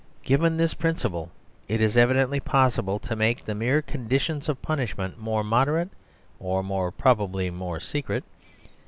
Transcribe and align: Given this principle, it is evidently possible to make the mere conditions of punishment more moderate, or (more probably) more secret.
Given 0.23 0.57
this 0.57 0.73
principle, 0.73 1.29
it 1.67 1.79
is 1.79 1.95
evidently 1.95 2.39
possible 2.39 2.97
to 2.97 3.15
make 3.15 3.45
the 3.45 3.53
mere 3.53 3.83
conditions 3.83 4.49
of 4.49 4.59
punishment 4.59 5.19
more 5.19 5.43
moderate, 5.43 5.89
or 6.39 6.63
(more 6.63 6.89
probably) 6.91 7.51
more 7.51 7.79
secret. 7.79 8.23